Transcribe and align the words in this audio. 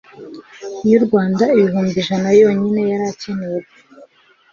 y'u 0.89 1.01
Rwanda 1.05 1.45
ibihumbi 1.59 1.93
ijana 2.01 2.29
yonyine 2.41 2.81
yaracyenewe 2.91 3.63